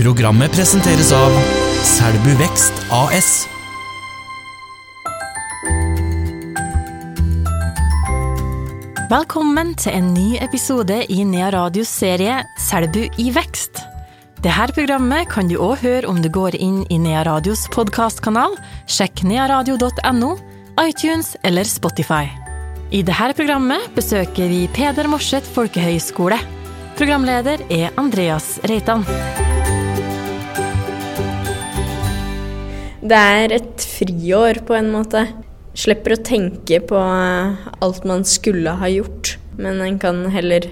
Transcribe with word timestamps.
Programmet 0.00 0.48
presenteres 0.56 1.10
av 1.12 1.34
Selbu 1.84 2.30
Vekst 2.38 2.78
AS. 2.88 3.26
Velkommen 9.10 9.74
til 9.76 9.98
en 9.98 10.08
ny 10.14 10.38
episode 10.40 11.02
i 11.12 11.18
Nea 11.28 11.50
Radios 11.52 11.92
serie 11.92 12.38
Selbu 12.64 13.02
i 13.20 13.26
vekst. 13.36 13.82
Dette 14.40 14.70
programmet 14.72 15.28
kan 15.28 15.52
du 15.52 15.58
òg 15.60 15.84
høre 15.84 16.08
om 16.08 16.22
du 16.24 16.30
går 16.32 16.56
inn 16.56 16.80
i 16.88 16.96
Nea 16.96 17.26
Radios 17.28 17.66
podkastkanal, 17.76 18.56
sjekk 18.88 19.26
nearadio.no, 19.28 20.32
iTunes 20.80 21.34
eller 21.44 21.68
Spotify. 21.68 22.24
I 22.88 23.04
dette 23.04 23.34
programmet 23.36 23.92
besøker 24.00 24.48
vi 24.48 24.64
Peder 24.72 25.12
Morseth 25.12 25.52
folkehøgskole. 25.52 26.40
Programleder 26.96 27.68
er 27.68 27.92
Andreas 28.00 28.56
Reitan. 28.64 29.04
Det 33.00 33.16
er 33.16 33.54
et 33.56 33.84
friår 33.96 34.60
på 34.68 34.76
en 34.76 34.90
måte. 34.92 35.24
Slipper 35.78 36.16
å 36.16 36.24
tenke 36.24 36.82
på 36.84 36.98
alt 37.00 38.04
man 38.08 38.26
skulle 38.28 38.74
ha 38.76 38.90
gjort, 38.92 39.38
men 39.56 39.80
en 39.80 39.96
kan 40.02 40.26
heller 40.34 40.66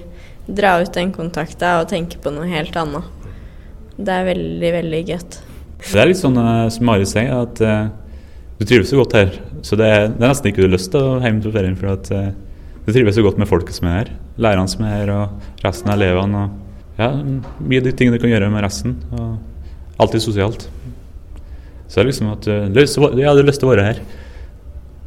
dra 0.49 0.75
ut 0.83 0.93
den 0.93 1.13
kontakta 1.15 1.79
og 1.81 1.89
tenke 1.93 2.21
på 2.21 2.33
noe 2.35 2.49
helt 2.51 2.77
annet. 2.77 3.07
Det 3.97 4.13
er 4.13 4.29
veldig, 4.29 4.73
veldig 4.77 5.01
godt. 5.09 5.39
Det 5.89 5.99
er 6.03 6.11
litt 6.11 6.21
sånn 6.21 6.37
eh, 6.41 6.69
som 6.75 6.87
Mari 6.89 7.07
sier, 7.09 7.33
at 7.33 7.63
uh, 7.65 7.89
du 8.59 8.67
trives 8.67 8.93
så 8.93 9.01
godt 9.01 9.17
her. 9.17 9.33
Så 9.65 9.79
det 9.79 9.89
er, 9.89 10.07
det 10.13 10.21
er 10.21 10.29
nesten 10.29 10.51
ikke 10.51 10.63
du 10.63 10.69
har 10.69 10.77
lyst 10.77 10.93
til 10.93 11.03
å 11.03 11.19
hjem 11.23 11.41
til 11.43 11.55
ferien, 11.55 11.77
for 11.79 11.95
at 11.95 12.11
uh, 12.13 12.31
du 12.85 12.93
trives 12.93 13.17
så 13.17 13.25
godt 13.25 13.41
med 13.41 13.49
folket 13.51 13.79
som 13.79 13.89
er 13.89 14.03
her. 14.03 14.17
Lærerne 14.39 14.71
som 14.71 14.85
er 14.85 14.99
her, 14.99 15.15
og 15.17 15.65
resten 15.65 15.91
av 15.91 15.97
elevene. 15.97 16.45
Og 16.45 17.01
ja, 17.01 17.13
mye 17.17 17.81
av 17.81 17.89
de 17.89 17.95
tingene 17.95 18.19
du 18.19 18.27
kan 18.27 18.35
gjøre 18.35 18.53
med 18.53 18.67
resten. 18.67 18.99
Og 19.17 20.03
alltid 20.05 20.29
sosialt. 20.29 20.69
Så 21.89 21.99
det 21.99 22.05
er 22.05 22.11
liksom 22.11 22.33
at 22.35 22.47
ja, 22.49 23.33
du 23.33 23.41
har 23.41 23.47
lyst 23.49 23.63
til 23.63 23.71
å 23.71 23.73
være 23.73 23.87
her. 23.89 24.01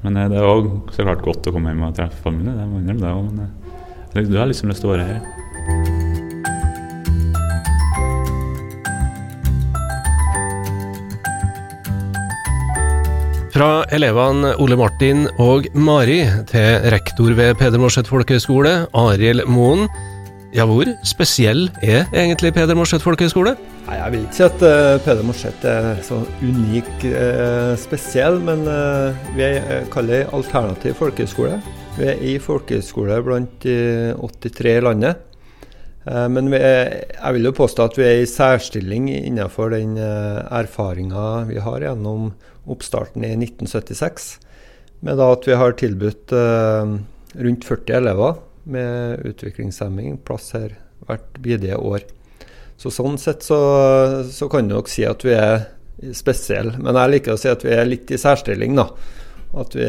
Men 0.02 0.18
eh, 0.18 0.30
det 0.32 0.40
er 0.42 0.50
òg 0.50 0.72
så 0.96 1.06
klart 1.06 1.22
godt 1.26 1.48
å 1.48 1.54
komme 1.54 1.74
hjem 1.74 1.86
og 1.86 1.98
treffe 1.98 2.24
familien. 2.26 2.58
Det 2.58 2.66
jeg 2.66 2.82
innrømme 2.82 3.04
det 3.06 3.14
òg, 3.14 3.24
men 3.30 3.46
eh, 3.46 4.30
du 4.32 4.40
har 4.40 4.50
liksom 4.50 4.74
lyst 4.74 4.82
til 4.84 4.90
å 4.90 4.96
være 4.96 5.10
her. 5.12 5.22
Fra 13.52 13.84
elevene 13.94 14.56
Ole 14.64 14.78
Martin 14.80 15.26
og 15.44 15.68
Mari 15.78 16.24
til 16.50 16.88
rektor 16.94 17.36
ved 17.38 17.60
Peder 17.60 17.82
Morseth 17.84 18.10
folkehøgskole, 18.10 18.72
Arild 18.98 19.44
Moen. 19.52 19.86
Ja, 20.56 20.66
hvor 20.66 20.88
spesiell 21.06 21.68
er 21.84 22.08
egentlig 22.10 22.56
Peder 22.56 22.80
Morseth 22.80 23.06
folkehøgskole? 23.06 23.54
Nei, 23.88 23.98
Jeg 23.98 24.14
vil 24.14 24.26
ikke 24.26 24.38
si 24.38 24.44
at 24.46 24.64
uh, 24.64 25.00
Peder 25.02 25.26
Morseth 25.26 25.66
er 25.66 26.02
så 26.06 26.20
unik 26.46 26.90
uh, 27.08 27.74
spesiell, 27.82 28.38
men 28.46 28.62
uh, 28.70 29.18
vi 29.34 29.48
er, 29.48 29.88
kaller 29.94 30.22
det 30.22 30.36
alternativ 30.38 31.00
folkehøyskole. 31.00 31.58
Vi 31.98 32.06
er 32.12 32.22
i 32.22 32.36
folkehøyskole 32.42 33.18
blant 33.26 33.66
de 33.66 34.14
83 34.22 34.76
i 34.78 34.86
landet. 34.86 35.28
Men 36.02 36.48
er, 36.58 36.88
jeg 37.14 37.36
vil 37.36 37.44
jo 37.46 37.52
påstå 37.54 37.84
at 37.86 37.98
vi 38.00 38.06
er 38.08 38.20
i 38.24 38.30
særstilling 38.30 39.12
innenfor 39.12 39.70
den 39.70 40.00
erfaringa 40.02 41.44
vi 41.46 41.60
har 41.62 41.84
gjennom 41.84 42.32
oppstarten 42.66 43.22
i 43.28 43.36
1976. 43.36 44.32
Med 45.06 45.22
at 45.22 45.46
vi 45.46 45.60
har 45.62 45.78
tilbudt 45.78 46.34
rundt 46.34 47.70
40 47.70 48.00
elever 48.00 48.42
med 48.64 49.22
utviklingshemming 49.30 50.18
plass 50.26 50.56
her 50.58 50.74
hvert 51.06 51.38
bidige 51.44 51.78
år. 51.78 52.08
Så 52.82 52.90
Sånn 52.90 53.20
sett 53.22 53.46
så, 53.46 53.60
så 54.26 54.48
kan 54.50 54.66
du 54.66 54.74
nok 54.74 54.90
si 54.90 55.04
at 55.06 55.22
vi 55.22 55.36
er 55.38 55.68
spesielle. 56.18 56.80
Men 56.82 56.98
jeg 56.98 57.14
liker 57.14 57.36
å 57.36 57.40
si 57.40 57.52
at 57.52 57.62
vi 57.66 57.76
er 57.76 57.86
litt 57.86 58.10
i 58.10 58.18
særstilling, 58.18 58.74
da. 58.80 58.88
At 59.62 59.76
vi 59.78 59.86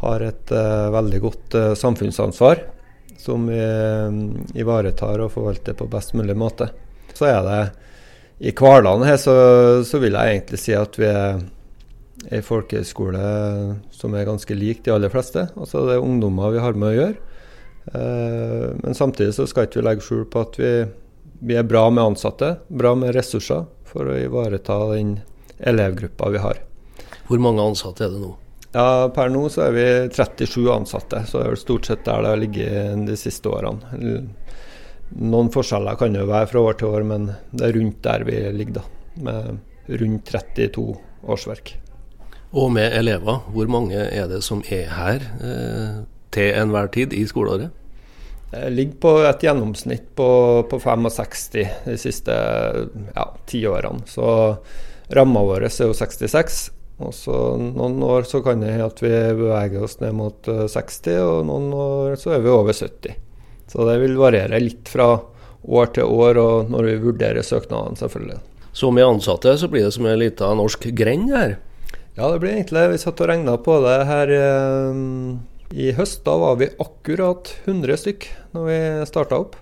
har 0.00 0.24
et 0.24 0.52
uh, 0.54 0.88
veldig 0.94 1.20
godt 1.20 1.56
uh, 1.58 1.72
samfunnsansvar 1.76 2.62
som 3.20 3.44
vi 3.50 3.60
uh, 3.60 4.08
ivaretar 4.56 5.20
og 5.20 5.34
forvalter 5.34 5.76
på 5.76 5.90
best 5.92 6.14
mulig 6.16 6.38
måte. 6.40 6.70
Så 7.12 7.28
er 7.28 7.42
det 7.44 7.60
i 8.48 8.54
hverdagen 8.56 9.04
her 9.04 9.18
så, 9.20 9.34
så 9.84 10.00
vil 10.00 10.16
jeg 10.16 10.38
egentlig 10.38 10.60
si 10.62 10.72
at 10.72 10.96
vi 10.96 11.10
er 11.10 11.42
ei 12.32 12.40
folkehøyskole 12.44 13.20
som 13.92 14.16
er 14.16 14.28
ganske 14.28 14.56
lik 14.56 14.80
de 14.86 14.94
aller 14.94 15.12
fleste. 15.12 15.50
Altså 15.52 15.84
det 15.84 15.98
er 15.98 16.06
ungdommer 16.06 16.54
vi 16.54 16.64
har 16.64 16.80
med 16.80 16.94
å 16.94 16.96
gjøre. 16.96 17.20
Uh, 17.92 18.66
men 18.80 18.96
samtidig 18.96 19.36
så 19.36 19.44
skal 19.50 19.68
ikke 19.68 19.82
vi 19.82 19.86
legge 19.90 20.06
skjul 20.06 20.24
på 20.32 20.48
at 20.48 20.56
vi 20.60 20.72
vi 21.40 21.56
er 21.56 21.66
bra 21.66 21.88
med 21.90 22.04
ansatte, 22.04 22.54
bra 22.68 22.94
med 22.98 23.14
ressurser 23.16 23.64
for 23.88 24.08
å 24.08 24.18
ivareta 24.20 24.76
den 24.92 25.18
elevgruppa 25.58 26.30
vi 26.30 26.42
har. 26.44 26.60
Hvor 27.28 27.40
mange 27.42 27.64
ansatte 27.64 28.06
er 28.06 28.14
det 28.14 28.20
nå? 28.22 28.34
Ja, 28.70 29.08
Per 29.14 29.32
nå 29.32 29.48
så 29.50 29.64
er 29.66 29.74
vi 29.74 29.86
37 30.14 30.68
ansatte, 30.70 31.24
så 31.26 31.40
det 31.40 31.48
er 31.48 31.58
stort 31.58 31.88
sett 31.88 32.04
der 32.06 32.22
det 32.22 32.34
har 32.34 32.38
ligget 32.38 33.06
de 33.08 33.16
siste 33.18 33.50
årene. 33.50 33.98
Noen 35.18 35.50
forskjeller 35.50 35.98
kan 35.98 36.14
jo 36.14 36.28
være 36.28 36.52
fra 36.52 36.62
år 36.68 36.78
til 36.78 36.92
år, 36.92 37.06
men 37.08 37.32
det 37.50 37.66
er 37.66 37.74
rundt 37.78 37.98
der 38.06 38.26
vi 38.28 38.38
ligger, 38.54 38.78
da. 38.78 38.84
Med 39.26 39.98
rundt 40.00 40.30
32 40.30 40.86
årsverk. 41.26 41.74
Og 42.54 42.70
med 42.74 42.94
elever, 42.98 43.42
hvor 43.50 43.70
mange 43.70 43.98
er 43.98 44.30
det 44.30 44.42
som 44.46 44.62
er 44.70 44.86
her 44.94 45.26
eh, 45.42 46.00
til 46.34 46.54
enhver 46.58 46.90
tid 46.94 47.14
i 47.14 47.24
skoleåret? 47.26 47.74
Det 48.50 48.70
ligger 48.74 48.98
på 49.02 49.14
et 49.28 49.44
gjennomsnitt 49.46 50.08
på, 50.18 50.28
på 50.70 50.80
65 50.82 51.44
de 51.86 51.96
siste 51.98 52.34
ja, 53.14 53.26
ti 53.46 53.62
årene. 53.68 54.02
Så 54.10 54.26
ramma 55.14 55.42
vår 55.46 55.68
er 55.68 55.82
jo 55.86 55.94
66. 55.94 56.60
Og 57.00 57.14
så 57.16 57.36
noen 57.56 58.02
år 58.04 58.26
så 58.28 58.42
kan 58.44 58.60
det 58.60 58.74
at 58.84 58.98
vi 59.00 59.10
beveger 59.10 59.86
oss 59.86 60.00
ned 60.02 60.12
mot 60.18 60.44
60, 60.44 61.14
og 61.24 61.46
noen 61.48 61.70
år 61.72 62.18
så 62.20 62.34
er 62.36 62.42
vi 62.44 62.52
over 62.52 62.76
70. 62.76 63.14
Så 63.70 63.86
det 63.86 63.96
vil 64.02 64.18
variere 64.20 64.60
litt 64.60 64.90
fra 64.90 65.14
år 65.62 65.92
til 65.94 66.10
år, 66.10 66.40
og 66.40 66.72
når 66.72 66.90
vi 66.90 67.00
vurderer 67.06 67.46
søknadene, 67.46 67.96
selvfølgelig. 67.96 68.40
Så 68.76 68.90
med 68.94 69.06
ansatte 69.06 69.56
så 69.58 69.68
blir 69.70 69.86
det 69.86 69.94
som 69.96 70.06
en 70.06 70.20
liten 70.20 70.60
norsk 70.60 70.90
grend 70.96 71.32
her? 71.32 71.56
Ja, 72.18 72.28
det 72.28 72.40
blir 72.42 72.52
egentlig 72.52 72.82
Vi 72.92 72.98
satt 73.00 73.20
og 73.22 73.30
regna 73.30 73.56
på 73.58 73.78
det 73.84 73.96
her. 74.06 74.34
Eh, 74.34 75.00
i 75.70 75.92
høst 75.94 76.24
da 76.26 76.34
var 76.40 76.56
vi 76.58 76.70
akkurat 76.82 77.52
100 77.64 77.98
stykk 78.02 78.26
når 78.56 78.64
vi 78.66 78.78
starta 79.10 79.38
opp. 79.38 79.56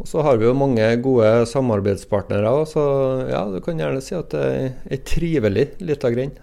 Og 0.00 0.08
så 0.10 0.24
har 0.26 0.40
vi 0.40 0.48
jo 0.48 0.56
mange 0.58 0.86
gode 1.04 1.28
samarbeidspartnere, 1.46 2.50
så 2.66 2.82
ja, 3.30 3.44
du 3.46 3.60
kan 3.62 3.78
gjerne 3.78 4.02
si 4.02 4.16
at 4.18 4.32
det 4.34 4.42
er 4.42 4.64
ei 4.90 4.98
trivelig 5.06 5.68
lita 5.84 6.10
grend. 6.10 6.40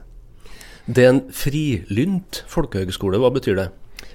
Det 0.88 1.04
er 1.04 1.12
en 1.12 1.24
frilynt 1.36 2.44
folkehøgskole, 2.50 3.20
hva 3.22 3.32
betyr 3.34 3.58
det? 3.60 3.68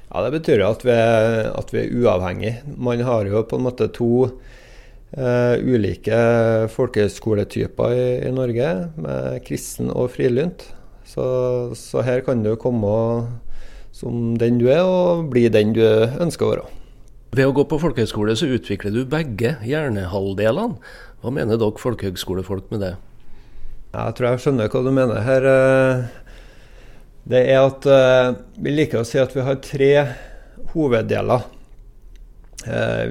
Ja, 0.06 0.22
Det 0.24 0.32
betyr 0.38 0.64
at 0.64 0.84
vi 0.86 0.94
er, 0.94 1.50
at 1.52 1.72
vi 1.74 1.82
er 1.82 1.92
uavhengige. 2.00 2.62
Man 2.76 3.02
har 3.04 3.26
jo 3.28 3.42
på 3.44 3.58
en 3.58 3.66
måte 3.66 3.90
to 3.92 4.10
eh, 5.12 5.56
ulike 5.60 6.20
folkehøgskoletyper 6.72 7.92
i, 7.92 8.06
i, 8.28 8.32
Norge, 8.32 8.70
med 8.96 9.42
kristen 9.44 9.90
og 9.90 10.14
frilynt. 10.14 10.64
Så, 11.06 11.26
så 11.76 12.02
her 12.06 12.24
kan 12.26 12.42
du 12.42 12.54
komme 12.56 12.86
og 12.86 13.28
som 13.96 14.34
den 14.36 14.58
du 14.60 14.66
er, 14.68 14.84
og 14.84 15.30
bli 15.32 15.46
den 15.48 15.72
du 15.76 15.80
ønsker 16.20 16.44
å 16.44 16.52
være. 16.52 16.68
Ved 17.36 17.48
å 17.48 17.54
gå 17.56 17.64
på 17.68 17.80
folkehøgskole 17.80 18.36
så 18.36 18.48
utvikler 18.52 18.92
du 18.92 19.02
begge 19.08 19.56
hjernehalvdelene. 19.64 20.76
Hva 21.24 21.32
mener 21.32 21.58
dere 21.60 21.80
folkehøgskolefolk 21.80 22.68
med 22.72 22.84
det? 22.84 22.94
Jeg 23.96 24.16
tror 24.16 24.28
jeg 24.28 24.42
skjønner 24.44 24.68
hva 24.72 24.82
du 24.84 24.92
mener 24.92 25.24
her. 25.24 25.48
Det 27.26 27.42
er 27.48 27.64
at 27.64 27.88
vi 28.60 28.74
liker 28.74 29.00
å 29.00 29.08
si 29.08 29.18
at 29.20 29.32
vi 29.34 29.44
har 29.44 29.58
tre 29.64 29.90
hoveddeler. 30.74 31.48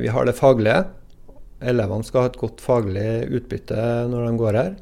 Vi 0.02 0.12
har 0.14 0.30
det 0.30 0.38
faglige. 0.38 0.86
Elevene 1.66 2.06
skal 2.06 2.26
ha 2.26 2.30
et 2.30 2.40
godt 2.40 2.62
faglig 2.62 3.10
utbytte 3.34 3.78
når 4.12 4.30
de 4.30 4.42
går 4.42 4.60
her. 4.62 4.74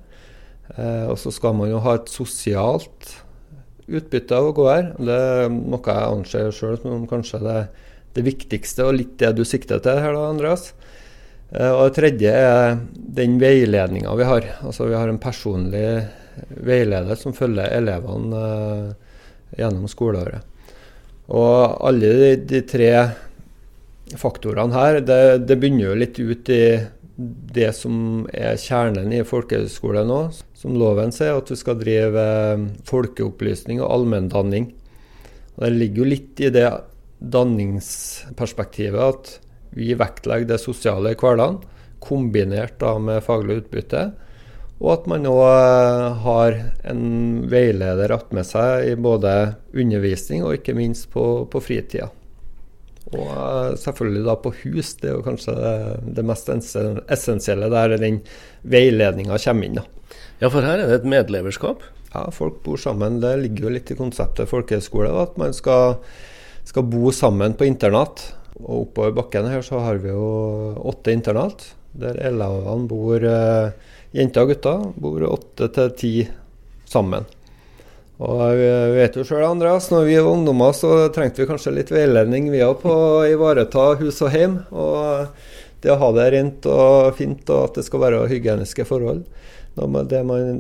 Og 1.10 1.18
så 1.22 1.32
skal 1.32 1.56
man 1.58 1.72
jo 1.72 1.80
ha 1.84 1.96
et 2.00 2.12
sosialt 2.12 3.16
utbytte 3.88 4.38
av 4.38 4.50
å 4.50 4.56
gå 4.56 4.68
her. 4.70 4.92
Det 4.98 5.18
er 5.18 5.52
noe 5.54 5.82
jeg 5.82 6.18
anser 6.18 6.56
sjøl 6.56 6.80
som 6.82 7.06
kanskje 7.10 7.42
det, 7.44 7.60
det, 8.16 8.26
viktigste, 8.26 8.88
og 8.88 8.98
litt 9.00 9.18
det 9.22 9.34
du 9.38 9.44
sikter 9.48 9.84
til 9.84 10.00
her, 10.04 10.16
da, 10.16 10.30
Andreas. 10.32 10.72
Og 11.54 11.84
det 11.86 11.96
tredje 12.00 12.32
er 12.34 12.80
den 12.94 13.38
veiledninga 13.42 14.16
vi 14.18 14.26
har. 14.26 14.48
Altså 14.66 14.88
Vi 14.90 14.98
har 14.98 15.12
en 15.12 15.22
personlig 15.22 15.86
veileder 16.66 17.20
som 17.20 17.36
følger 17.38 17.76
elevene 17.78 18.46
gjennom 19.60 19.86
skoleåret. 19.92 20.42
Og 21.34 21.78
alle 21.88 22.10
de, 22.20 22.32
de 22.50 22.64
tre 22.68 22.90
faktorene 24.20 24.76
her, 24.76 25.00
det, 25.06 25.22
det 25.48 25.58
begynner 25.60 25.92
jo 25.92 26.00
litt 26.02 26.20
ut 26.20 26.50
i 26.52 26.64
det 27.16 27.70
som 27.78 28.26
er 28.34 28.58
kjernen 28.58 29.12
i 29.14 29.22
folkehøyskole 29.28 30.02
nå, 30.08 30.20
som 30.58 30.78
loven 30.80 31.14
sier, 31.14 31.38
at 31.38 31.50
du 31.50 31.58
skal 31.60 31.78
drive 31.82 32.24
eh, 32.24 32.66
folkeopplysning 32.90 33.84
og 33.84 33.92
allmenndanning. 34.00 34.72
Det 35.60 35.70
ligger 35.76 36.02
jo 36.02 36.10
litt 36.10 36.42
i 36.42 36.50
det 36.54 36.68
danningsperspektivet 37.24 39.04
at 39.04 39.36
vi 39.78 39.94
vektlegger 39.98 40.50
det 40.50 40.62
sosiale 40.62 41.14
i 41.14 41.20
hverdagen, 41.20 41.62
kombinert 42.04 42.80
da 42.82 42.98
med 43.00 43.24
faglig 43.26 43.62
utbytte. 43.62 44.08
Og 44.82 44.90
at 44.98 45.06
man 45.08 45.30
òg 45.30 46.18
har 46.26 46.58
en 46.90 47.06
veileder 47.50 48.12
attmed 48.12 48.48
seg 48.50 48.90
i 48.90 48.98
både 49.00 49.54
undervisning 49.72 50.44
og 50.44 50.58
ikke 50.58 50.76
minst 50.76 51.08
på, 51.14 51.46
på 51.48 51.62
fritida. 51.64 52.10
Og 53.20 53.78
selvfølgelig 53.80 54.24
da 54.28 54.36
på 54.42 54.54
hus, 54.64 54.94
det 55.02 55.12
er 55.12 55.18
jo 55.18 55.26
kanskje 55.26 55.56
det, 56.04 56.26
mest 56.26 56.50
essensielle 56.54 57.70
der 57.74 57.98
den 58.02 58.22
veiledninga 58.64 59.40
kommer 59.44 59.68
inn. 59.68 59.82
da. 59.82 59.86
Ja, 60.42 60.50
for 60.50 60.66
her 60.66 60.82
er 60.82 60.90
det 60.90 61.02
et 61.02 61.10
medleverskap? 61.10 61.84
Ja, 62.14 62.28
folk 62.34 62.62
bor 62.66 62.78
sammen. 62.78 63.20
Det 63.24 63.36
ligger 63.42 63.68
jo 63.68 63.74
litt 63.78 63.92
i 63.94 63.98
konseptet 63.98 64.50
folkehøyskole, 64.52 65.12
at 65.24 65.38
man 65.42 65.54
skal, 65.56 65.98
skal, 66.68 66.86
bo 66.90 67.14
sammen 67.16 67.56
på 67.58 67.68
internat. 67.70 68.28
Og 68.60 68.88
oppover 68.88 69.16
bakken 69.18 69.50
her 69.50 69.64
så 69.66 69.82
har 69.82 70.02
vi 70.04 70.12
jo 70.12 70.74
åtte 70.92 71.14
internat, 71.16 71.66
der 71.98 72.20
elevene 72.22 72.90
bor, 72.90 73.24
uh, 73.24 73.96
jenter 74.14 74.46
og 74.46 74.54
gutter, 74.54 74.84
bor 75.02 75.26
åtte 75.30 75.72
til 75.74 75.96
ti 75.98 76.14
sammen. 76.90 77.26
Og 78.22 78.42
vi 78.60 78.68
vet 78.94 79.16
jo 79.18 79.26
sjøl, 79.26 79.42
Andreas, 79.48 79.90
når 79.90 80.06
vi 80.06 80.20
var 80.20 80.30
ungdommer, 80.30 80.76
så 80.78 81.08
trengte 81.16 81.42
vi 81.42 81.50
kanskje 81.50 81.74
litt 81.74 81.92
veiledning 81.92 82.52
vi 82.54 82.62
òg 82.62 82.84
på 82.84 82.94
å 82.94 83.24
ivareta 83.26 83.94
hus 84.00 84.22
og 84.22 84.38
hjem. 84.38 84.60
Og 84.70 85.82
det 85.84 85.92
å 85.92 86.00
ha 86.00 86.12
det 86.16 86.28
rent 86.36 86.68
og 86.70 87.18
fint, 87.18 87.42
og 87.50 87.72
at 87.72 87.80
det 87.80 87.88
skal 87.88 88.04
være 88.06 88.28
hygieniske 88.30 88.86
forhold 88.88 89.26
man, 89.76 90.08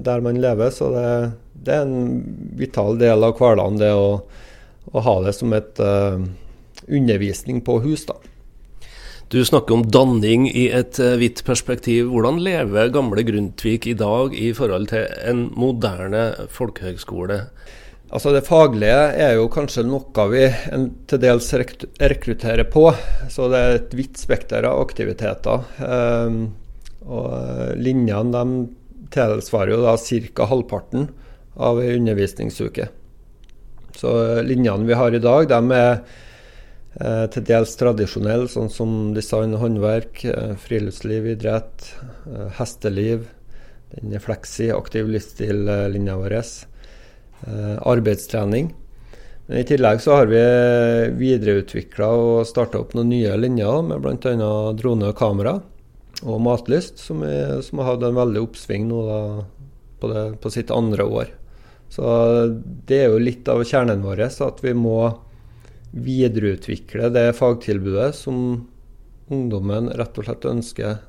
der 0.04 0.22
man 0.22 0.42
lever. 0.42 0.70
Så 0.70 0.90
det, 0.92 1.32
det, 1.54 1.74
er 1.74 1.82
en 1.86 2.24
vital 2.58 2.98
del 2.98 3.24
av 3.24 3.38
hverdagen, 3.38 3.80
det 3.82 3.94
å, 3.94 4.24
å 4.92 5.06
ha 5.06 5.16
det 5.26 5.36
som 5.38 5.54
et 5.54 5.80
uh, 5.80 6.20
undervisning 6.88 7.62
på 7.62 7.80
hus. 7.86 8.06
da. 8.10 8.18
Du 9.34 9.46
snakker 9.46 9.74
om 9.74 9.84
danning 9.90 10.44
i 10.46 10.68
et 10.70 11.00
hvitt 11.18 11.40
perspektiv. 11.42 12.12
Hvordan 12.14 12.36
lever 12.46 12.92
gamle 12.94 13.24
Grundtvig 13.26 13.88
i 13.90 13.96
dag 13.98 14.36
i 14.38 14.52
forhold 14.54 14.92
til 14.92 15.08
en 15.26 15.40
moderne 15.58 16.28
folkehøgskole? 16.54 17.40
Altså 18.14 18.30
Det 18.36 18.44
faglige 18.46 19.00
er 19.26 19.32
jo 19.40 19.48
kanskje 19.50 19.88
noe 19.88 20.26
vi 20.30 20.44
til 21.10 21.22
dels 21.24 21.48
rekrutterer 21.58 22.70
på. 22.70 22.84
Så 23.26 23.48
det 23.50 23.62
er 23.62 23.78
et 23.80 23.96
vidt 23.98 24.22
spekter 24.22 24.68
av 24.70 24.84
aktiviteter. 24.84 25.66
Um, 25.82 26.44
og 27.02 27.32
eh, 27.34 27.72
linjene 27.82 28.36
de 28.36 29.08
tilsvarer 29.18 29.74
jo 29.74 29.80
da 29.82 29.96
ca. 29.98 30.46
halvparten 30.52 31.10
av 31.58 31.82
ei 31.82 31.96
undervisningsuke. 31.96 32.86
Så 33.98 34.14
linjene 34.46 34.86
vi 34.86 35.00
har 35.02 35.18
i 35.18 35.24
dag, 35.26 35.50
de 35.50 35.80
er 35.80 35.98
Eh, 36.04 36.22
til 36.94 37.46
dels 37.48 37.72
tradisjonell, 37.80 38.44
sånn 38.52 38.70
som 38.70 38.92
design 39.16 39.56
og 39.58 39.64
håndverk, 39.64 40.20
eh, 40.30 40.52
friluftsliv, 40.62 41.26
idrett, 41.32 41.88
eh, 42.30 42.52
hesteliv. 42.60 43.26
Den 43.96 44.14
er 44.14 44.22
fleksi, 44.22 44.70
aktiv 44.70 45.10
livsstil-linja 45.10 46.18
vår. 46.20 46.38
Eh, 47.44 47.78
arbeidstrening. 47.84 48.72
Men 49.48 49.58
I 49.58 49.66
tillegg 49.68 50.00
så 50.00 50.16
har 50.16 50.30
vi 50.32 50.40
videreutvikla 51.20 52.08
og 52.08 52.46
starta 52.48 52.80
opp 52.80 52.94
noen 52.96 53.10
nye 53.12 53.36
linjer 53.36 53.82
med 53.84 54.00
bl.a. 54.00 54.74
drone 54.80 55.10
og 55.12 55.18
kamera 55.20 55.58
og 56.24 56.40
Matlyst, 56.40 57.02
som, 57.04 57.20
er, 57.28 57.60
som, 57.66 57.82
har 57.82 57.92
hatt 57.92 58.06
en 58.08 58.16
veldig 58.16 58.46
oppsving 58.46 58.88
nå 58.88 59.02
da, 59.10 59.20
på, 60.00 60.12
det, 60.14 60.24
på 60.40 60.54
sitt 60.56 60.72
andre 60.72 61.04
år. 61.04 61.34
Så 61.92 62.06
det 62.88 63.02
er 63.02 63.12
jo 63.12 63.20
litt 63.20 63.50
av 63.52 63.66
kjernen 63.68 64.06
vår, 64.06 64.24
at 64.24 64.64
vi 64.64 64.72
må 64.78 65.12
videreutvikle 65.94 67.10
det 67.14 67.28
fagtilbudet 67.38 68.12
som 68.18 68.38
ungdommen 69.32 69.92
rett 69.94 70.18
og 70.18 70.28
slett 70.28 70.48
ønsker 70.50 71.02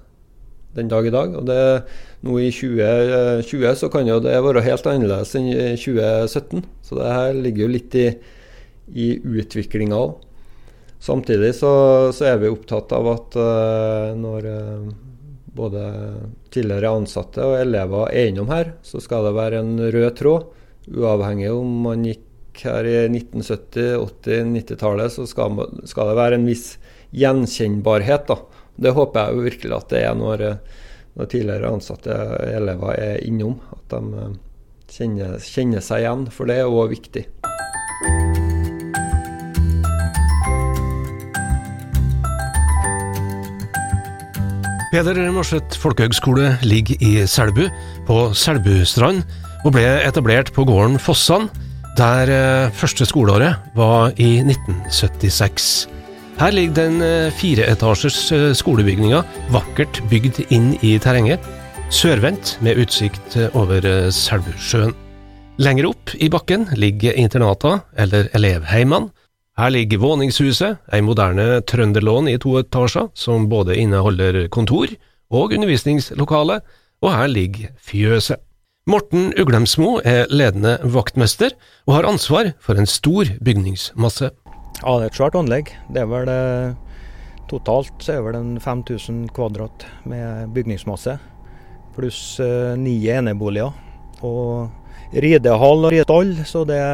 den 0.74 0.90
dag 0.90 1.06
i 1.06 1.12
dag. 1.14 1.34
Og 1.38 1.46
det, 1.48 1.58
nå 2.26 2.36
i 2.42 2.50
2020 2.52 3.80
så 3.80 3.90
kan 3.92 4.08
jo 4.08 4.20
det 4.22 4.36
være 4.44 4.64
helt 4.66 4.88
annerledes 4.90 5.34
enn 5.38 5.50
i 5.52 5.72
2017. 5.80 6.64
Så 6.84 7.00
det 7.00 7.16
her 7.16 7.38
ligger 7.38 7.66
jo 7.66 7.72
litt 7.74 7.98
i, 7.98 8.06
i 8.92 9.08
utviklinga 9.18 9.98
òg. 9.98 10.20
Samtidig 11.04 11.52
så, 11.58 11.72
så, 12.16 12.30
er 12.30 12.38
vi 12.40 12.48
opptatt 12.48 12.92
av 12.96 13.08
at 13.12 13.34
uh, 13.36 14.14
når 14.16 14.46
uh, 14.48 14.92
både 15.54 15.82
tidligere 16.54 16.94
ansatte 16.96 17.44
og 17.44 17.58
elever 17.58 18.08
er 18.08 18.30
innom 18.30 18.48
her, 18.48 18.72
så 18.82 19.02
skal 19.04 19.28
det 19.28 19.34
være 19.36 19.60
en 19.60 19.74
rød 19.84 20.14
tråd. 20.20 20.46
Uavhengig 20.94 21.50
om 21.52 21.76
man 21.84 22.06
gikk 22.08 22.24
her 22.62 22.86
i 22.86 22.96
1970-, 23.08 23.96
80-, 24.22 24.52
90-tallet, 24.54 25.12
så 25.12 25.26
skal, 25.28 25.58
skal, 25.88 26.10
det 26.10 26.18
være 26.18 26.38
en 26.38 26.48
viss 26.48 26.76
gjenkjennbarhet. 27.14 28.28
da. 28.30 28.38
Det 28.76 28.94
håper 28.94 29.20
jeg 29.20 29.34
jo 29.34 29.46
virkelig 29.48 29.76
at 29.76 29.90
det 29.92 30.02
er 30.06 30.14
når, 30.18 30.44
når 31.18 31.30
tidligere 31.30 31.72
ansatte 31.74 32.18
elever 32.50 32.94
er 32.94 33.22
innom. 33.26 33.58
At 33.74 33.94
de 33.94 34.22
eh, 34.22 34.36
kjenner, 34.94 35.38
kjenner 35.42 35.84
seg 35.84 36.04
igjen, 36.04 36.26
for 36.34 36.50
det 36.50 36.60
er 36.62 36.70
òg 36.70 36.94
viktig. 36.94 37.26
Peder 44.94 45.18
Morseth 45.34 45.74
folkehøgskole 45.82 46.52
ligger 46.62 47.00
i 47.02 47.26
Selbu, 47.26 47.64
på 48.06 48.18
Selbustrand, 48.38 49.24
og 49.64 49.72
ble 49.74 49.88
etablert 50.06 50.52
på 50.54 50.62
gården 50.68 51.00
Fossan 51.02 51.48
der 51.98 52.30
eh, 52.30 52.72
første 52.74 53.06
skoleåret 53.06 53.60
var 53.76 54.14
i 54.18 54.38
1976. 54.42 55.86
Her 56.40 56.54
ligger 56.54 56.74
den 56.74 57.02
eh, 57.04 57.32
fireetasjers 57.38 58.20
eh, 58.34 58.50
skolebygninga 58.58 59.22
vakkert 59.54 60.00
bygd 60.10 60.42
inn 60.54 60.72
i 60.82 60.96
terrenget, 60.98 61.44
sørvendt 61.94 62.56
med 62.64 62.80
utsikt 62.82 63.36
over 63.54 63.84
Selbusjøen. 64.10 64.94
Lenger 65.62 65.92
opp 65.92 66.14
i 66.18 66.30
bakken 66.32 66.66
ligger 66.74 67.14
internata, 67.14 67.78
eller 67.94 68.26
elevheimene. 68.34 69.12
Her 69.54 69.70
ligger 69.70 70.02
våningshuset, 70.02 70.80
ei 70.90 70.98
moderne 71.04 71.60
trønderlån 71.62 72.32
i 72.32 72.40
to 72.42 72.56
etasjer, 72.58 73.12
som 73.14 73.46
både 73.46 73.76
inneholder 73.78 74.48
kontor 74.50 74.90
og 75.30 75.54
undervisningslokale, 75.54 76.58
og 77.04 77.14
her 77.14 77.30
ligger 77.30 77.70
fjøset. 77.78 78.42
Morten 78.84 79.30
Uglemsmo 79.40 79.94
er 80.04 80.26
ledende 80.28 80.74
vaktmester, 80.92 81.54
og 81.88 81.94
har 81.94 82.04
ansvar 82.04 82.50
for 82.60 82.76
en 82.76 82.84
stor 82.84 83.30
bygningsmasse. 83.40 84.28
Ja, 84.82 84.96
det 85.00 85.06
er 85.06 85.08
et 85.08 85.16
svært 85.16 85.38
anlegg. 85.40 85.72
Det 85.88 86.02
er 86.02 86.10
vel 86.10 86.28
eh, 86.28 86.98
Totalt 87.48 88.04
er 88.12 88.20
det 88.20 88.26
vel 88.26 88.60
5000 88.60 89.24
kvadrat 89.32 89.88
med 90.04 90.52
bygningsmasse. 90.52 91.16
Pluss 91.96 92.20
eh, 92.44 92.76
ni 92.76 92.98
eneboliger. 93.08 93.72
Og 94.20 95.16
ridehall 95.16 95.88
og 95.88 95.96
ridestall, 95.96 96.36
så 96.44 96.68
det, 96.68 96.84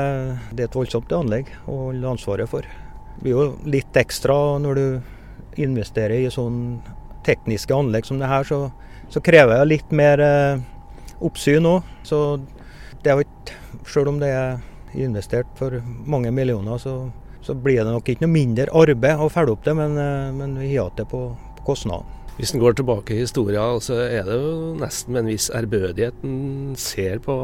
det, 0.55 0.63
er 0.63 0.71
et 0.71 0.79
voldsomt 0.79 1.11
anlegg 1.19 1.51
å 1.67 1.89
holde 1.91 2.15
ansvaret 2.15 2.55
for. 2.55 2.63
Det 3.17 3.25
blir 3.25 3.35
jo 3.35 3.53
litt 3.67 3.99
ekstra 3.99 4.61
når 4.63 4.79
du 4.79 5.63
investerer 5.67 6.21
i 6.23 6.31
sånn 6.31 6.79
tekniske 7.27 7.75
anlegg 7.75 8.07
som 8.07 8.23
det 8.23 8.31
her, 8.31 8.47
så, 8.47 8.69
så 9.11 9.19
krever 9.19 9.59
det 9.59 9.73
litt 9.75 9.91
mer 9.91 10.23
eh, 10.23 10.69
oppsyn 11.21 11.69
òg. 11.69 11.87
Så 12.07 12.41
det 13.03 13.13
er 13.13 13.25
ikke 13.25 13.59
Selv 13.87 14.11
om 14.11 14.19
det 14.21 14.29
er 14.29 14.59
investert 14.99 15.47
for 15.59 15.81
mange 16.07 16.31
millioner, 16.35 16.79
så, 16.79 17.11
så 17.43 17.55
blir 17.55 17.81
det 17.81 17.93
nok 17.95 18.09
ikke 18.11 18.27
noe 18.27 18.33
mindre 18.35 18.67
arbeid 18.77 19.23
å 19.23 19.31
følge 19.31 19.55
opp 19.55 19.65
det, 19.65 19.75
men, 19.79 19.95
eh, 19.99 20.33
men 20.35 20.57
vi 20.59 20.75
har 20.75 20.91
det 20.99 21.07
på, 21.11 21.21
på 21.57 21.67
kostnaden. 21.71 22.07
Hvis 22.41 22.55
en 22.55 22.61
går 22.63 22.73
tilbake 22.79 23.15
i 23.15 23.21
historien, 23.21 23.81
så 23.85 23.99
er 24.01 24.25
det 24.25 24.37
jo 24.41 24.53
nesten 24.81 25.13
med 25.13 25.25
en 25.25 25.29
viss 25.29 25.51
ærbødighet 25.53 26.23
en 26.25 26.77
ser 26.79 27.19
på, 27.21 27.35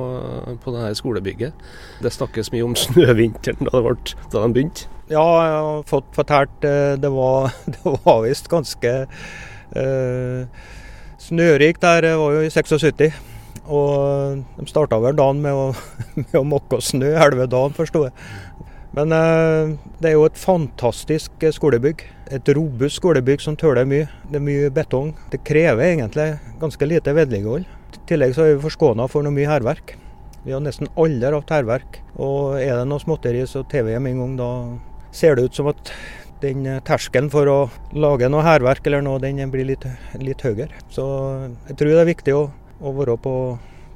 på 0.63 0.73
det 0.73 0.85
her 0.87 0.95
skolebygget. 0.97 1.67
Det 2.01 2.13
snakkes 2.15 2.49
mye 2.55 2.65
om 2.65 2.77
snøvinteren 2.85 3.69
da, 3.69 3.83
det 3.83 4.15
da 4.33 4.41
den 4.41 4.57
begynte. 4.57 4.89
Ja, 5.13 5.23
jeg 5.23 5.59
har 5.69 5.85
fått 5.87 6.09
fortalt 6.17 6.65
eh, 6.67 6.97
det 6.99 7.13
var, 7.13 7.53
det 7.75 7.97
var 8.07 8.25
visst 8.25 8.49
ganske 8.51 8.95
eh, 9.05 10.67
snørikt 11.23 11.85
der. 11.85 12.09
Det 12.09 12.17
var 12.23 12.39
jo 12.39 12.47
i 12.47 12.51
76. 12.51 13.36
Og 13.67 14.43
de 14.57 14.67
starta 14.71 14.99
vel 15.03 15.17
dagen 15.19 15.43
med 15.45 15.55
å, 15.57 15.71
med 16.21 16.37
å 16.39 16.47
mokke 16.47 16.81
snø 16.85 17.15
halve 17.19 17.49
dagen, 17.51 17.75
forsto 17.77 18.07
jeg. 18.07 18.15
Men 18.97 19.13
eh, 19.13 19.75
det 20.01 20.11
er 20.11 20.17
jo 20.17 20.25
et 20.29 20.41
fantastisk 20.41 21.45
skolebygg. 21.53 22.07
Et 22.33 22.53
robust 22.57 23.01
skolebygg 23.01 23.43
som 23.45 23.59
tåler 23.59 23.89
mye. 23.89 24.09
Det 24.31 24.41
er 24.41 24.47
mye 24.47 24.73
betong. 24.73 25.13
Det 25.33 25.43
krever 25.45 25.91
egentlig 25.91 26.31
ganske 26.63 26.89
lite 26.89 27.15
vedlikehold. 27.17 27.67
I 27.67 28.03
tillegg 28.09 28.37
så 28.37 28.47
er 28.47 28.55
vi 28.55 28.65
forskåna 28.65 29.09
for 29.11 29.27
noe 29.27 29.35
mye 29.37 29.51
hærverk. 29.51 29.97
Vi 30.47 30.55
har 30.55 30.63
nesten 30.63 30.89
aldri 30.97 31.35
hatt 31.35 31.53
hærverk. 31.53 32.01
Og 32.23 32.57
er 32.61 32.73
det 32.79 32.87
noe 32.89 33.03
småtteri, 33.03 33.43
så 33.51 33.67
tar 33.69 33.85
vi 33.89 33.97
en 33.99 34.07
gang. 34.23 34.37
Da 34.39 34.51
ser 35.17 35.37
det 35.37 35.49
ut 35.51 35.59
som 35.59 35.69
at 35.73 35.93
den 36.41 36.67
terskelen 36.87 37.29
for 37.33 37.49
å 37.49 37.59
lage 37.97 38.29
noe 38.33 38.45
hærverk 38.45 38.87
eller 38.89 39.05
noe, 39.05 39.21
den 39.21 39.41
blir 39.53 39.67
litt, 39.69 39.85
litt 40.21 40.45
høyere. 40.45 40.73
Så 40.93 41.05
jeg 41.69 41.77
tror 41.77 41.93
det 41.93 42.03
er 42.03 42.15
viktig 42.15 42.37
å 42.37 42.47
å 42.81 42.93
være 42.97 43.17
på, 43.23 43.35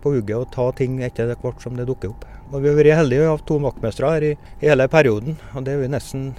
på 0.02 0.14
hugget 0.16 0.36
og 0.38 0.52
ta 0.54 0.70
ting 0.76 1.00
etter 1.04 1.34
hvert 1.40 1.62
som 1.62 1.76
det 1.78 1.88
dukker 1.88 2.12
opp. 2.12 2.26
Og 2.50 2.62
Vi 2.62 2.70
har 2.70 2.78
vært 2.78 2.98
heldige 2.98 3.26
og 3.28 3.36
hatt 3.36 3.46
to 3.46 3.58
vaktmestere 3.62 4.12
her 4.14 4.26
i, 4.26 4.30
i, 4.58 4.68
hele 4.68 4.88
perioden. 4.90 5.38
og 5.54 5.64
Det 5.64 5.74
er 5.74 5.82
vi 5.84 5.90
nesten, 5.92 6.30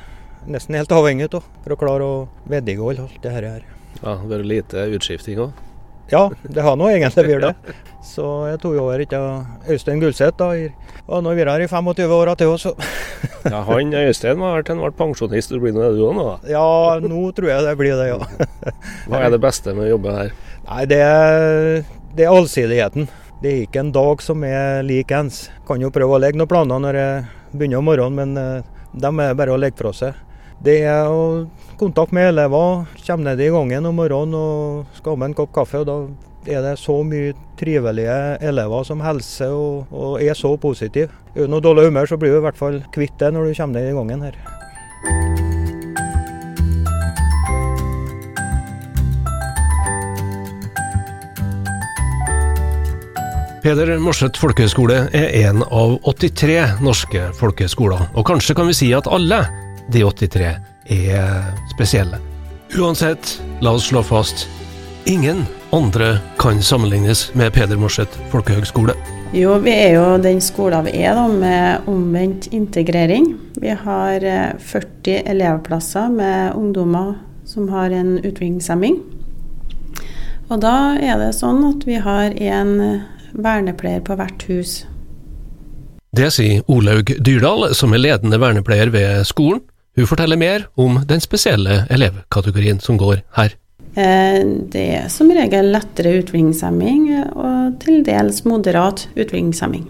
nesten 0.47 0.75
helt 0.75 0.91
avhengig 0.91 1.29
av 1.31 1.45
for 1.63 1.75
å 1.75 1.79
klare 1.79 2.07
å 2.07 2.15
vedlikeholde 2.51 3.07
alt 3.07 3.21
det 3.23 3.35
her. 3.35 3.51
Ja, 4.01 4.15
Det 4.15 4.27
blir 4.27 4.49
lite 4.57 4.87
utskifting 4.97 5.39
òg? 5.47 5.67
Ja, 6.11 6.25
det 6.43 6.63
har 6.65 6.75
nå 6.75 6.89
egentlig 6.91 7.23
vært 7.31 7.47
det. 7.47 7.75
Så 8.03 8.25
jeg 8.49 8.59
tok 8.59 8.75
over 8.81 8.99
etter 8.99 9.45
Øystein 9.71 10.01
Gullseth. 10.01 10.35
da. 10.41 10.51
Og 11.07 11.23
nå 11.23 11.31
har 11.31 11.37
vi 11.37 11.45
vært 11.45 11.53
her 11.53 11.63
i 11.63 11.71
25 11.71 12.15
år 12.17 12.33
til 12.35 12.51
også. 12.51 12.73
ja, 13.53 13.61
han 13.69 13.95
Øystein 13.95 14.43
var 14.43 14.65
til 14.65 14.75
han 14.75 14.83
ble 14.83 14.91
pensjonist. 14.99 15.53
Du 15.53 15.63
blir 15.63 15.75
nå 15.75 15.85
det 15.85 15.95
du 15.95 16.03
òg 16.09 16.17
nå? 16.17 16.27
Ja, 16.51 16.99
nå 16.99 17.23
tror 17.37 17.53
jeg 17.53 17.67
det 17.69 17.77
blir 17.79 17.95
det, 17.95 18.11
ja. 18.11 18.19
Hva 19.07 19.23
er 19.23 19.31
det 19.31 19.41
beste 19.43 19.75
med 19.77 19.87
å 19.87 19.93
jobbe 19.93 20.17
her? 20.17 20.35
Nei, 20.67 20.83
det 20.91 20.99
er, 21.05 21.85
det 22.15 22.25
er 22.25 22.33
allsidigheten. 22.33 23.07
Det 23.41 23.51
er 23.51 23.63
ikke 23.65 23.81
en 23.81 23.93
dag 23.95 24.21
som 24.21 24.43
er 24.45 24.83
lik 24.85 25.11
ens. 25.15 25.47
Kan 25.67 25.81
jo 25.81 25.93
prøve 25.93 26.17
å 26.17 26.21
legge 26.21 26.37
noen 26.37 26.51
planer 26.51 26.83
når 26.83 26.99
jeg 26.99 27.23
begynner 27.53 27.81
om 27.81 27.87
morgenen, 27.89 28.19
men 28.19 28.63
de 28.91 29.11
er 29.25 29.37
bare 29.39 29.55
å 29.55 29.59
legge 29.61 29.79
fra 29.81 29.93
seg. 29.95 30.19
Det 30.61 30.83
er 30.85 31.09
å 31.09 31.47
kontakt 31.81 32.13
med 32.13 32.29
elever. 32.29 32.85
Kommer 33.07 33.31
ned 33.31 33.41
i 33.41 33.49
gangen 33.49 33.87
om 33.89 33.97
morgenen 33.97 34.37
og 34.37 34.99
skal 34.99 35.15
ha 35.15 35.21
med 35.23 35.31
en 35.31 35.39
kopp 35.41 35.55
kaffe. 35.55 35.81
og 35.81 35.87
da 35.89 35.97
er 36.45 36.61
det 36.65 36.77
så 36.81 37.01
mye 37.05 37.33
trivelige 37.57 38.17
elever 38.41 38.85
som 38.85 39.01
hilser 39.01 39.53
og, 39.53 39.89
og, 39.91 40.21
er 40.21 40.37
så 40.37 40.55
positive. 40.57 41.09
Er 41.35 41.45
du 41.45 41.53
noe 41.53 41.61
dårlig 41.61 41.89
humør, 41.89 42.09
så 42.09 42.17
blir 42.17 42.33
du 42.33 42.41
i 42.41 42.47
hvert 42.47 42.57
fall 42.57 42.81
kvitt 42.93 43.17
det 43.21 43.33
når 43.33 43.49
du 43.49 43.55
kommer 43.57 43.79
ned 43.79 43.91
i 43.91 43.95
gangen 43.97 44.27
her. 44.29 44.60
Peder 53.61 53.91
Morseth 54.01 54.41
folkehøgskole 54.41 55.03
er 55.13 55.27
en 55.43 55.59
av 55.61 55.91
83 56.07 56.79
norske 56.81 57.27
folkehøgskoler, 57.37 58.07
og 58.17 58.25
kanskje 58.25 58.55
kan 58.57 58.65
vi 58.65 58.73
si 58.73 58.87
at 58.97 59.05
alle 59.05 59.37
de 59.93 60.01
83 60.01 60.47
er 60.95 61.51
spesielle. 61.69 62.17
Uansett, 62.73 63.35
la 63.61 63.75
oss 63.77 63.91
slå 63.91 64.01
fast 64.01 64.47
ingen 65.05 65.43
andre 65.77 66.15
kan 66.41 66.57
sammenlignes 66.65 67.27
med 67.37 67.53
Peder 67.53 67.77
Morseth 67.77 68.17
folkehøgskole. 68.33 68.97
Jo, 69.37 69.53
vi 69.61 69.77
er 69.77 69.93
jo 69.99 70.17
den 70.25 70.41
skolen 70.41 70.89
vi 70.89 70.97
er 71.05 71.21
da, 71.21 71.27
med 71.29 71.85
omvendt 71.91 72.49
integrering. 72.49 73.29
Vi 73.61 73.77
har 73.85 74.25
40 74.57 74.89
eh, 75.19 75.21
elevplasser 75.35 76.09
med 76.09 76.57
ungdommer 76.57 77.13
som 77.45 77.69
har 77.69 77.93
en 77.93 78.17
utviklingshemming. 78.17 78.97
Og 80.49 80.59
da 80.65 80.97
er 80.97 81.21
det 81.21 81.35
sånn 81.37 81.61
at 81.69 81.85
vi 81.85 82.01
har 82.01 82.33
en 82.33 82.77
vernepleier 83.33 84.03
på 84.05 84.17
hvert 84.19 84.45
hus. 84.49 84.81
Det 86.11 86.27
sier 86.35 86.65
Olaug 86.67 87.13
Dyrdal, 87.23 87.69
som 87.77 87.93
er 87.95 88.03
ledende 88.03 88.39
vernepleier 88.41 88.91
ved 88.91 89.23
skolen. 89.29 89.61
Hun 89.95 90.07
forteller 90.07 90.39
mer 90.39 90.67
om 90.79 91.01
den 91.07 91.23
spesielle 91.23 91.85
elevkategorien 91.91 92.79
som 92.83 92.97
går 92.99 93.23
her. 93.35 93.55
Eh, 93.91 94.39
det 94.71 94.85
er 95.01 95.07
som 95.11 95.31
regel 95.35 95.71
lettere 95.73 96.13
utviklingshemming 96.21 97.09
og 97.31 97.79
til 97.83 98.03
dels 98.07 98.45
moderat 98.47 99.07
utviklingshemming. 99.17 99.89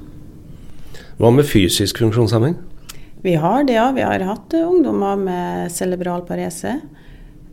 Hva 1.22 1.30
med 1.30 1.46
fysisk 1.46 2.02
funksjonshemming? 2.02 2.56
Vi 3.22 3.36
har 3.38 3.64
det, 3.68 3.76
ja. 3.78 3.92
Vi 3.94 4.02
har 4.02 4.24
hatt 4.26 4.54
ungdommer 4.58 5.20
med 5.22 5.70
cerebral 5.74 6.24
parese 6.26 6.80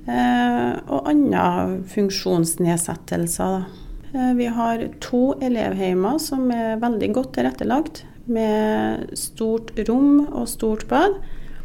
eh, 0.09 0.71
og 0.88 1.11
andre 1.11 1.83
funksjonsnedsettelser. 1.92 3.59
Eh, 3.59 3.88
vi 4.12 4.47
har 4.47 4.85
to 5.05 5.35
elevheimer 5.45 6.21
som 6.23 6.49
er 6.55 6.79
veldig 6.81 7.11
godt 7.17 7.35
tilrettelagt, 7.37 8.05
med 8.29 9.09
stort 9.17 9.73
rom 9.88 10.27
og 10.29 10.49
stort 10.49 10.87
bad. 10.88 11.17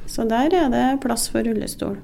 Så 0.08 0.26
der 0.28 0.54
er 0.56 0.72
det 0.72 0.86
plass 1.04 1.30
for 1.32 1.46
rullestol. 1.46 1.98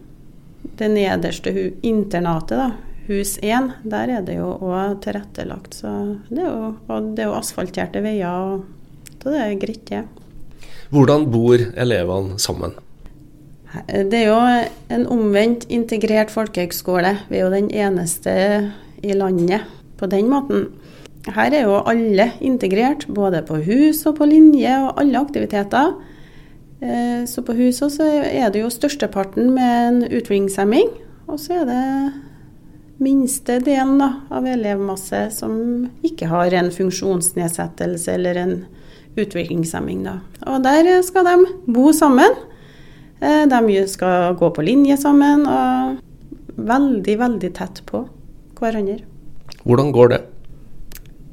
Det 0.80 0.90
nederste 0.92 1.52
internatet, 1.84 2.56
da, 2.60 2.70
hus 3.10 3.38
1, 3.44 3.72
der 3.90 4.14
er 4.18 4.26
det 4.28 4.38
jo 4.38 4.52
òg 4.64 5.00
tilrettelagt. 5.04 5.80
Så 5.82 5.94
det 6.30 6.44
er 6.44 6.52
jo, 6.52 6.74
og 6.88 7.14
det 7.16 7.26
er 7.26 7.32
jo 7.32 7.40
asfalterte 7.40 8.04
veier, 8.06 8.60
så 9.20 9.34
det 9.34 9.42
er 9.44 9.58
greit, 9.60 9.84
det. 9.90 10.06
Hvordan 10.90 11.28
bor 11.32 11.62
elevene 11.78 12.40
sammen? 12.42 12.76
Det 13.86 14.18
er 14.18 14.30
jo 14.32 14.38
en 14.96 15.04
omvendt 15.14 15.68
integrert 15.70 16.32
folkehøgskole. 16.34 17.12
Vi 17.30 17.38
er 17.38 17.44
jo 17.46 17.52
den 17.54 17.68
eneste 17.70 18.32
i 19.06 19.14
landet 19.14 19.68
på 20.00 20.10
den 20.12 20.30
måten. 20.32 20.70
Her 21.28 21.52
er 21.52 21.68
jo 21.68 21.82
alle 21.88 22.32
integrert, 22.40 23.06
både 23.12 23.44
på 23.48 23.60
hus 23.66 24.06
og 24.08 24.18
på 24.20 24.28
linje 24.30 24.72
og 24.86 25.02
alle 25.02 25.20
aktiviteter. 25.20 25.94
Eh, 26.80 27.26
så 27.28 27.44
på 27.44 27.56
huset 27.58 27.92
så 27.98 28.08
er 28.08 28.50
det 28.54 28.64
jo 28.64 28.72
størsteparten 28.72 29.52
med 29.56 29.88
en 29.90 30.02
utviklingshemming. 30.08 30.90
Og 31.28 31.40
så 31.44 31.62
er 31.62 31.70
det 31.70 31.86
minste 33.04 33.60
delen 33.64 34.00
da, 34.02 34.10
av 34.32 34.48
elevmasse 34.48 35.28
som 35.36 35.54
ikke 36.04 36.28
har 36.32 36.56
en 36.56 36.72
funksjonsnedsettelse 36.74 38.16
eller 38.16 38.40
en 38.40 38.56
utviklingshemming. 39.20 40.04
Da. 40.08 40.20
Og 40.48 40.64
der 40.64 41.02
skal 41.06 41.28
de 41.28 41.36
bo 41.68 41.92
sammen. 41.96 42.40
Eh, 43.20 43.44
de 43.52 43.84
skal 43.92 44.36
gå 44.40 44.52
på 44.56 44.64
linje 44.64 44.98
sammen 44.98 45.46
og 45.48 46.00
veldig, 46.60 47.20
veldig 47.20 47.54
tett 47.56 47.84
på 47.88 48.06
hverandre. 48.60 49.09
Hvordan 49.70 49.92
går 49.94 50.08
det? 50.16 50.20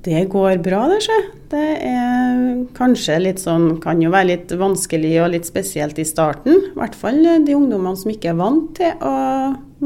Det 0.04 0.26
går 0.30 0.60
bra, 0.62 0.84
det, 0.92 1.00
sjø. 1.06 1.16
Det 1.50 1.64
er 1.88 2.40
kanskje 2.76 3.16
litt 3.22 3.38
sånn 3.42 3.78
Kan 3.82 4.00
jo 4.02 4.10
være 4.10 4.28
litt 4.32 4.52
vanskelig 4.58 5.12
og 5.22 5.30
litt 5.32 5.48
spesielt 5.48 5.98
i 5.98 6.04
starten. 6.06 6.58
I 6.68 6.76
hvert 6.76 6.98
fall 6.98 7.22
de 7.46 7.56
ungdommene 7.56 7.96
som 7.98 8.12
ikke 8.12 8.34
er 8.34 8.38
vant 8.38 8.68
til 8.76 8.92
å 9.00 9.14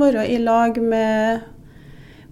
være 0.00 0.26
i 0.32 0.40
lag 0.42 0.80
med 0.82 1.46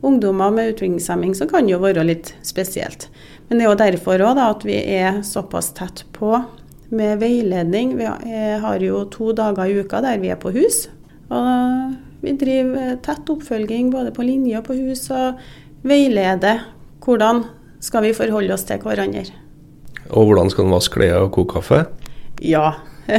ungdommer 0.02 0.52
med 0.54 0.72
utviklingshemming, 0.72 1.34
så 1.34 1.48
kan 1.50 1.70
jo 1.70 1.80
være 1.82 2.04
litt 2.06 2.32
spesielt. 2.46 3.08
Men 3.48 3.58
det 3.58 3.64
er 3.64 3.70
jo 3.70 3.78
derfor 3.80 4.24
òg 4.28 4.42
at 4.42 4.66
vi 4.66 4.76
er 4.98 5.22
såpass 5.26 5.72
tett 5.78 6.04
på 6.14 6.34
med 6.94 7.22
veiledning. 7.22 7.96
Vi 7.98 8.10
har 8.62 8.84
jo 8.84 9.04
to 9.12 9.32
dager 9.36 9.70
i 9.70 9.80
uka 9.82 10.02
der 10.04 10.20
vi 10.22 10.30
er 10.34 10.38
på 10.40 10.52
hus. 10.54 10.86
Og 11.30 11.96
vi 12.22 12.34
driver 12.38 12.98
tett 13.04 13.32
oppfølging 13.32 13.90
både 13.94 14.12
på 14.14 14.26
linje 14.26 14.60
og 14.60 14.68
på 14.68 14.78
hus. 14.78 15.08
og 15.10 15.40
veilede 15.88 16.58
hvordan 17.04 17.44
skal 17.84 18.04
vi 18.04 18.16
forholde 18.16 18.54
oss 18.54 18.66
til 18.68 18.82
hverandre. 18.82 19.24
Og 20.08 20.28
hvordan 20.28 20.50
skal 20.52 20.66
en 20.66 20.74
vaske 20.74 20.98
klær 20.98 21.24
og 21.26 21.32
koke 21.36 21.58
kaffe? 21.58 21.84
Ja. 22.44 22.72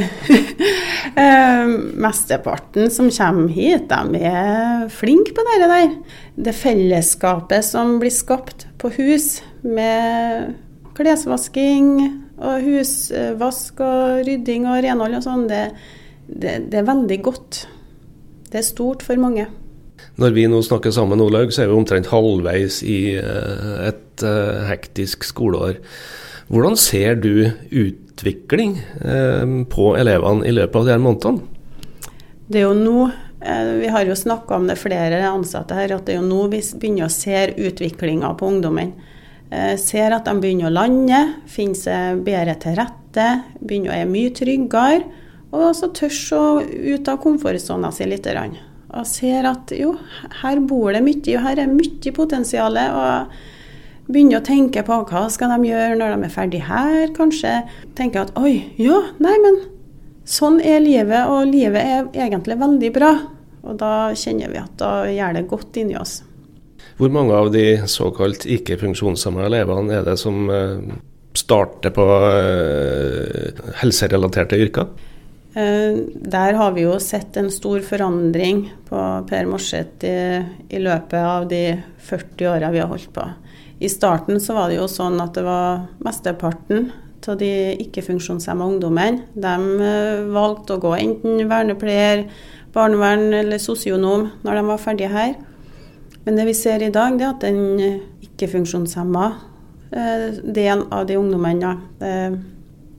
Eh, 1.16 1.70
mesteparten 1.98 2.90
som 2.92 3.08
kommer 3.10 3.48
hit, 3.50 3.88
de 3.90 4.20
er 4.28 4.84
flinke 4.92 5.32
på 5.34 5.42
det 5.46 5.56
der. 5.64 5.88
Det 6.36 6.52
fellesskapet 6.54 7.64
som 7.66 7.96
blir 7.98 8.12
skapt 8.14 8.66
på 8.78 8.92
hus, 8.94 9.40
med 9.64 10.52
klesvasking 10.94 11.88
og 12.38 12.62
husvask 12.62 13.80
og 13.82 14.22
rydding 14.28 14.68
og 14.70 14.84
renhold 14.84 15.18
og 15.18 15.24
sånn, 15.24 15.48
det, 15.50 15.64
det, 16.28 16.54
det 16.70 16.82
er 16.82 16.88
veldig 16.92 17.18
godt. 17.26 17.64
Det 18.52 18.60
er 18.60 18.68
stort 18.70 19.02
for 19.06 19.18
mange. 19.20 19.48
Når 20.18 20.34
vi 20.34 20.46
nå 20.50 20.58
snakker 20.64 20.92
sammen, 20.94 21.20
Olaug, 21.22 21.52
så 21.54 21.64
er 21.64 21.70
vi 21.70 21.76
omtrent 21.78 22.10
halvveis 22.10 22.80
i 22.82 23.14
eh, 23.20 23.76
et 23.90 24.24
eh, 24.26 24.66
hektisk 24.68 25.24
skoleår. 25.28 25.78
Hvordan 26.50 26.76
ser 26.80 27.20
du 27.22 27.46
utvikling 27.70 28.80
eh, 29.00 29.54
på 29.70 29.92
elevene 30.00 30.48
i 30.48 30.54
løpet 30.56 30.80
av 30.80 30.88
de 30.88 30.94
her 30.96 31.02
månedene? 31.04 31.44
Det 32.50 32.62
er 32.62 32.66
jo 32.66 32.76
nå, 32.76 33.10
Vi 33.40 33.88
har 33.88 34.04
jo 34.04 34.14
snakka 34.18 34.58
om 34.58 34.66
det 34.68 34.76
flere 34.76 35.22
ansatte 35.24 35.72
her, 35.78 35.94
at 35.94 36.04
det 36.04 36.12
er 36.12 36.18
jo 36.18 36.26
nå 36.26 36.42
vi 36.52 36.58
begynner 36.60 37.06
å 37.06 37.14
se 37.14 37.46
utviklinga 37.56 38.34
på 38.36 38.50
ungdommen. 38.50 38.90
Ser 39.80 40.12
at 40.12 40.26
de 40.28 40.34
begynner 40.42 40.68
å 40.68 40.74
lande, 40.74 41.20
finner 41.48 41.78
seg 41.78 42.20
bedre 42.26 42.58
til 42.60 42.76
rette, 42.76 43.28
begynner 43.62 43.94
å 43.94 43.96
være 43.96 44.10
mye 44.10 44.34
tryggere. 44.36 45.08
Og 45.56 45.70
så 45.78 45.88
tør 45.96 46.18
å 46.36 46.44
ut 46.60 47.08
av 47.08 47.22
komfortsona 47.22 47.88
si 47.94 48.10
litt 48.10 48.28
og 48.90 49.06
ser 49.06 49.46
at 49.50 49.72
jo, 49.76 49.94
her 50.42 50.60
bor 50.66 50.92
det 50.94 51.02
mye, 51.06 51.36
og 51.36 51.44
her 51.44 51.62
er 51.62 51.70
mye 51.70 52.12
potensial. 52.16 52.78
Og 52.78 54.10
begynner 54.10 54.40
å 54.40 54.46
tenke 54.46 54.82
på 54.86 55.02
hva 55.06 55.26
skal 55.30 55.52
de 55.54 55.70
gjøre 55.70 55.98
når 55.98 56.16
de 56.16 56.26
er 56.26 56.32
ferdig 56.34 56.62
her, 56.66 57.04
kanskje. 57.16 57.60
Tenker 57.98 58.26
at 58.26 58.32
oi, 58.40 58.72
ja, 58.80 58.98
nei, 59.22 59.36
men 59.44 59.60
sånn 60.28 60.58
er 60.62 60.82
livet, 60.82 61.30
og 61.30 61.50
livet 61.50 61.80
er 61.80 62.26
egentlig 62.26 62.58
veldig 62.60 62.90
bra. 62.96 63.12
Og 63.60 63.76
da 63.78 64.10
kjenner 64.16 64.50
vi 64.50 64.60
at 64.60 64.74
da 64.80 64.92
gjør 65.10 65.36
det 65.36 65.46
godt 65.50 65.78
inni 65.82 65.98
oss. 66.00 66.20
Hvor 67.00 67.12
mange 67.12 67.36
av 67.36 67.50
de 67.52 67.64
såkalt 67.88 68.46
ikke 68.48 68.78
funksjonshemmede 68.80 69.48
elevene 69.48 70.00
er 70.00 70.04
det 70.04 70.16
som 70.20 70.50
eh, 70.52 70.96
starter 71.36 71.92
på 71.96 72.06
eh, 72.28 73.62
helserelaterte 73.80 74.58
yrker? 74.60 74.90
Eh, 75.54 75.98
der 76.14 76.54
har 76.54 76.72
vi 76.76 76.84
jo 76.84 76.94
sett 77.02 77.36
en 77.36 77.50
stor 77.50 77.82
forandring 77.82 78.68
på 78.86 79.02
Per 79.26 79.48
Morseth 79.50 80.06
i, 80.06 80.44
i, 80.70 80.78
løpet 80.78 81.18
av 81.18 81.48
de 81.50 81.80
40 82.06 82.50
åra 82.52 82.70
vi 82.70 82.82
har 82.82 82.90
holdt 82.90 83.10
på. 83.14 83.24
I 83.80 83.88
starten 83.90 84.38
så 84.40 84.54
var 84.54 84.70
det 84.70 84.78
jo 84.78 84.86
sånn 84.90 85.18
at 85.22 85.34
det 85.34 85.42
var 85.46 85.86
mesteparten 86.04 86.90
av 87.28 87.36
de 87.40 87.50
ikke-funksjonshemma 87.82 88.68
ungdommene. 88.76 89.26
De 89.34 89.82
eh, 89.90 90.22
valgte 90.30 90.76
å 90.76 90.82
gå 90.82 90.94
enten 91.00 91.42
vernepleier, 91.50 92.28
barnevern 92.74 93.34
eller 93.34 93.58
sosionom 93.58 94.28
når 94.46 94.60
de 94.60 94.66
var 94.70 94.82
ferdige 94.82 95.10
her. 95.10 95.34
Men 96.24 96.38
det 96.38 96.46
vi 96.46 96.54
ser 96.54 96.84
i 96.84 96.92
dag, 96.94 97.18
det 97.18 97.26
er 97.26 97.34
at 97.34 97.46
den 97.46 98.00
ikke-funksjonshemma 98.28 99.30
delen 99.90 100.54
del 100.54 100.84
av 100.94 101.06
de 101.08 101.16
ungdommene. 101.18 101.72
Eh, 101.98 102.38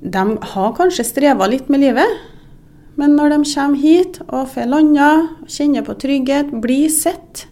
de 0.01 0.23
har 0.53 0.75
kanskje 0.75 1.05
streva 1.05 1.47
litt 1.47 1.69
med 1.69 1.83
livet, 1.83 2.19
men 2.99 3.15
når 3.15 3.33
de 3.33 3.39
kommer 3.53 3.79
hit 3.79 4.19
og 4.27 4.49
får 4.51 4.67
landa, 4.69 5.11
kjenner 5.47 5.85
på 5.87 5.95
trygghet, 6.01 6.51
blir 6.63 6.89
sett, 6.91 7.45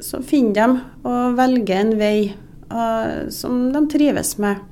så 0.00 0.22
finner 0.24 0.56
de 0.56 1.08
og 1.08 1.36
velger 1.38 1.82
en 1.82 1.92
vei 2.00 2.32
uh, 2.72 3.28
som 3.32 3.68
de 3.74 3.84
trives 3.92 4.36
med. 4.42 4.62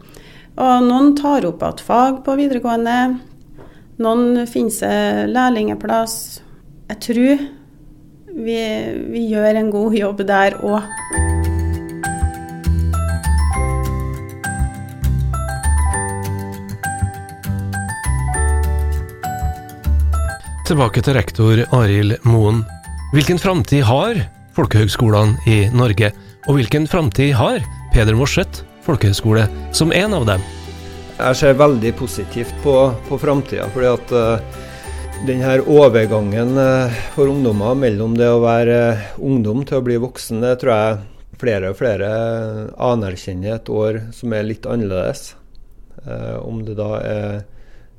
Og 0.54 0.87
noen 0.87 1.14
tar 1.19 1.47
opp 1.49 1.62
igjen 1.64 1.85
fag 1.87 2.23
på 2.26 2.38
videregående. 2.38 2.99
Noen 4.04 4.45
finner 4.50 4.75
seg 4.75 5.31
lærlingeplass. 5.35 6.19
Jeg 6.90 7.00
tror 7.09 7.47
vi, 8.35 8.59
vi 9.14 9.28
gjør 9.31 9.61
en 9.61 9.73
god 9.75 10.00
jobb 10.00 10.26
der 10.28 10.61
òg. 10.62 11.34
Tilbake 20.64 21.02
til 21.04 21.12
rektor 21.12 21.61
Arild 21.76 22.14
Moen. 22.25 22.62
Hvilken 23.12 23.37
framtid 23.37 23.83
har 23.85 24.16
folkehøgskolene 24.56 25.37
i 25.44 25.66
Norge, 25.76 26.09
og 26.49 26.56
hvilken 26.56 26.87
framtid 26.88 27.35
har 27.37 27.61
Peder 27.92 28.16
Morseth 28.16 28.62
folkehøgskole 28.87 29.44
som 29.76 29.92
en 29.92 30.16
av 30.16 30.25
dem? 30.30 30.47
Jeg 31.18 31.37
ser 31.37 31.61
veldig 31.61 31.92
positivt 32.00 32.56
på, 32.64 32.78
på 33.11 33.21
framtida, 33.21 33.68
fordi 33.76 33.92
at 33.92 34.16
uh, 34.16 34.64
denne 35.28 35.59
overgangen 35.68 36.56
uh, 36.56 36.99
for 37.12 37.28
ungdommer 37.28 37.76
mellom 37.85 38.16
det 38.16 38.33
å 38.33 38.40
være 38.40 38.83
uh, 38.97 39.06
ungdom 39.21 39.66
til 39.68 39.83
å 39.83 39.85
bli 39.85 40.00
voksen, 40.00 40.40
det 40.49 40.56
tror 40.64 40.78
jeg 40.78 41.40
flere 41.44 41.75
og 41.75 41.80
flere 41.83 42.09
anerkjenner 42.88 43.59
et 43.59 43.68
år 43.68 44.06
som 44.16 44.33
er 44.33 44.49
litt 44.49 44.64
annerledes. 44.64 45.35
om 46.40 46.64
det 46.64 46.75
da 46.76 46.88
er 47.00 47.44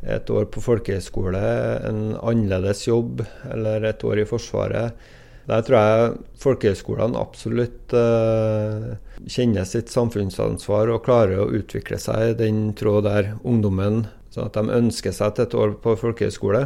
et 0.06 0.30
år 0.30 0.48
på 0.54 0.62
folkehøyskole, 0.62 1.42
en 1.90 2.02
annerledes 2.22 2.86
jobb 2.88 3.24
eller 3.52 3.88
et 3.90 4.04
år 4.06 4.22
i 4.22 4.28
Forsvaret. 4.30 5.06
Der 5.46 5.62
tror 5.62 5.78
jeg 5.78 6.14
folkehøyskolene 6.42 7.22
absolutt 7.22 7.94
uh, 7.94 8.96
kjenner 9.30 9.68
sitt 9.70 9.92
samfunnsansvar 9.94 10.90
og 10.94 11.04
klarer 11.06 11.44
å 11.44 11.52
utvikle 11.54 12.00
seg 12.02 12.32
i 12.32 12.38
den 12.40 12.72
tråd 12.78 13.06
der 13.06 13.36
ungdommen 13.44 14.08
sånn 14.34 14.50
at 14.50 14.58
de 14.58 14.74
ønsker 14.80 15.14
seg 15.16 15.36
til 15.36 15.46
et 15.46 15.58
år 15.62 15.78
på 15.84 15.94
folkehøyskole. 16.02 16.66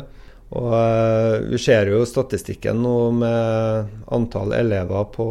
Og 0.55 0.71
uh, 0.71 1.35
Vi 1.51 1.59
ser 1.61 1.91
jo 1.91 2.07
statistikken 2.07 2.79
nå 2.85 2.95
med 3.19 3.99
antall 4.15 4.55
elever 4.55 5.11
på, 5.11 5.27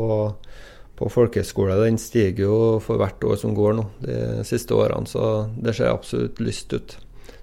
på 1.00 1.10
folkehøyskole. 1.16 1.80
Den 1.80 1.96
stiger 1.98 2.44
jo 2.44 2.60
for 2.84 3.00
hvert 3.00 3.24
år 3.24 3.40
som 3.40 3.56
går 3.56 3.80
nå, 3.80 3.88
de 4.04 4.22
siste 4.46 4.76
årene. 4.76 5.08
Så 5.08 5.48
det 5.56 5.72
ser 5.78 5.94
absolutt 5.94 6.44
lyst 6.44 6.76
ut. 6.76 6.98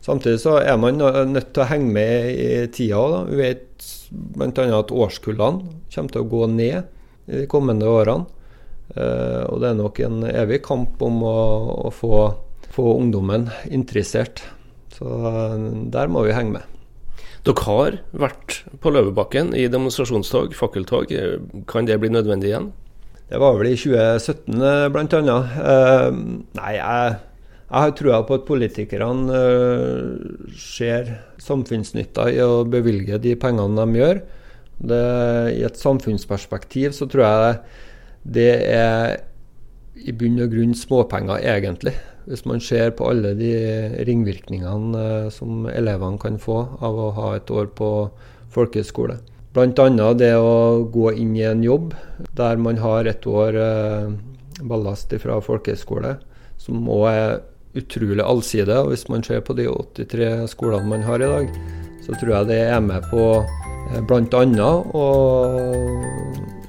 Samtidig 0.06 0.38
så 0.44 0.60
er 0.62 0.78
man 0.78 1.00
nødt 1.02 1.50
til 1.56 1.64
å 1.64 1.70
henge 1.70 1.90
med 1.96 2.28
i 2.38 2.50
tida. 2.74 3.02
Da. 3.10 3.22
Vi 3.26 3.40
vet 3.40 3.88
bl.a. 4.12 4.66
at 4.78 4.94
årskullene 4.94 5.80
kommer 5.90 6.14
til 6.14 6.22
å 6.22 6.30
gå 6.30 6.46
ned 6.52 6.78
i 7.26 7.40
de 7.42 7.48
kommende 7.50 7.90
årene. 7.90 8.28
Eh, 8.94 9.42
og 9.50 9.64
det 9.64 9.72
er 9.72 9.80
nok 9.80 10.00
en 10.06 10.22
evig 10.30 10.62
kamp 10.68 11.02
om 11.02 11.24
å, 11.26 11.40
å 11.88 11.94
få, 11.94 12.22
få, 12.70 12.86
ungdommen 13.00 13.50
interessert. 13.74 14.44
Så 14.94 15.10
eh, 15.10 15.58
der 15.96 16.12
må 16.14 16.22
vi 16.28 16.38
henge 16.38 16.60
med. 16.60 16.72
Dere 17.46 17.66
har 17.66 18.00
vært 18.14 18.62
på 18.82 18.94
Løvebakken 18.94 19.54
i 19.58 19.68
demonstrasjonstog, 19.74 20.54
fakkeltog. 20.58 21.14
Kan 21.70 21.90
det 21.90 21.98
bli 22.02 22.14
nødvendig 22.14 22.54
igjen? 22.54 22.72
Det 23.26 23.42
var 23.42 23.58
vel 23.58 23.72
i 23.72 23.78
2017 23.78 24.94
bl.a. 24.94 25.38
Eh, 25.74 26.20
nei, 26.62 26.74
jeg 26.78 27.18
jeg 27.66 27.82
har 27.82 27.94
trua 27.98 28.20
på 28.28 28.38
at 28.38 28.44
politikerne 28.46 29.34
uh, 29.34 30.50
ser 30.54 31.10
samfunnsnytta 31.42 32.28
i 32.30 32.42
å 32.44 32.62
bevilge 32.70 33.18
de 33.22 33.34
pengene 33.42 33.82
de 33.82 34.02
gjør. 34.02 34.20
Det, 34.76 35.06
I 35.56 35.64
et 35.66 35.80
samfunnsperspektiv 35.80 36.94
så 36.94 37.08
tror 37.10 37.26
jeg 37.26 37.56
det 38.38 38.52
er 38.70 39.16
i 39.96 40.14
bunn 40.14 40.38
og 40.44 40.52
grunn 40.52 40.76
småpenger, 40.78 41.42
egentlig. 41.42 41.96
Hvis 42.30 42.44
man 42.46 42.62
ser 42.62 42.92
på 42.98 43.08
alle 43.10 43.34
de 43.40 43.52
ringvirkningene 44.06 45.02
uh, 45.26 45.32
som 45.34 45.66
elevene 45.72 46.22
kan 46.22 46.38
få 46.42 46.60
av 46.86 47.02
å 47.02 47.10
ha 47.18 47.32
et 47.40 47.50
år 47.50 47.72
på 47.74 47.90
folkehøyskole. 48.54 49.18
Bl.a. 49.56 50.08
det 50.20 50.34
å 50.38 50.86
gå 50.92 51.16
inn 51.16 51.34
i 51.38 51.46
en 51.48 51.64
jobb 51.64 51.94
der 52.38 52.62
man 52.62 52.78
har 52.84 53.10
et 53.10 53.26
år 53.26 53.58
uh, 53.58 54.14
ballast 54.62 55.18
fra 55.24 55.42
folkehøyskole, 55.42 56.18
som 56.62 56.86
òg 56.92 57.10
er 57.10 57.38
utrolig 57.76 58.24
allsidig. 58.24 58.76
Og 58.76 58.94
hvis 58.94 59.08
man 59.12 59.24
ser 59.26 59.44
på 59.46 59.56
de 59.58 59.68
83 59.70 60.50
skolene 60.52 60.90
man 60.90 61.06
har 61.06 61.22
i 61.22 61.32
dag, 61.32 61.62
så 62.06 62.18
tror 62.20 62.36
jeg 62.38 62.52
det 62.52 62.62
er 62.70 62.84
med 62.84 63.06
på 63.12 63.24
eh, 63.42 64.02
bl.a. 64.06 64.72
å 64.96 65.06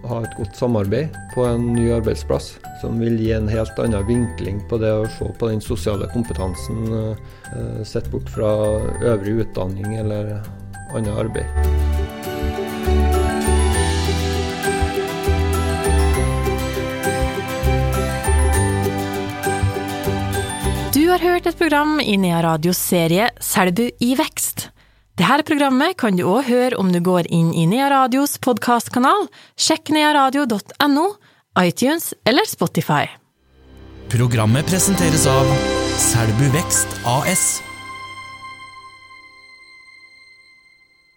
ha 0.06 0.20
et 0.22 0.36
godt 0.38 0.58
samarbeid 0.58 1.16
på 1.34 1.44
en 1.48 1.72
ny 1.74 1.88
arbeidsplass, 1.96 2.52
som 2.80 3.00
vil 3.02 3.18
gi 3.20 3.32
en 3.34 3.50
helt 3.50 3.78
annen 3.82 4.06
vinkling 4.08 4.62
på 4.70 4.78
det 4.82 4.92
å 4.94 5.08
se 5.18 5.28
på 5.40 5.50
den 5.50 5.62
sosiale 5.64 6.08
kompetansen 6.14 6.86
eh, 7.02 7.84
sett 7.84 8.10
bort 8.14 8.30
fra 8.32 8.54
øvrig 9.02 9.40
utdanning 9.46 9.98
eller 9.98 10.36
annet 10.94 11.24
arbeid. 11.26 11.95
Har 21.16 21.32
hørt 21.32 21.46
et 21.48 21.56
program 21.56 22.00
i 22.00 22.16
Nea 22.20 22.42
Radios 22.44 22.76
serie 22.76 23.30
Selbu 23.40 23.86
i 24.04 24.10
vekst. 24.18 24.66
Dette 25.16 25.46
programmet 25.48 25.94
kan 25.96 26.16
du 26.18 26.26
òg 26.28 26.44
høre 26.50 26.76
om 26.76 26.90
du 26.92 26.98
går 27.00 27.30
inn 27.32 27.54
i 27.56 27.64
Nea 27.70 27.86
Radios 27.88 28.34
podkastkanal, 28.44 29.24
sjekk 29.56 29.94
nearadio.no, 29.96 31.06
iTunes 31.62 32.10
eller 32.28 32.44
Spotify. 32.44 33.06
Programmet 34.12 34.68
presenteres 34.68 35.24
av 35.30 35.48
Selbu 35.96 36.50
Vekst 36.58 37.00
AS. 37.08 37.46